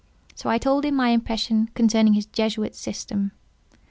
[0.33, 3.33] So I told him my impressions concerning his Jesuit system.